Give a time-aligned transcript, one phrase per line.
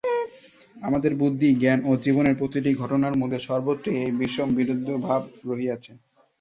[0.77, 5.91] আমাদের বুদ্ধি, জ্ঞান ও জীবনের প্রতিটি ঘটনার মধ্যে সর্বত্রই এই বিষম বিরুদ্ধভাব রহিয়াছে।